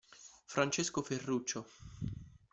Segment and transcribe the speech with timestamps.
[0.47, 1.61] Francesco Ferruccio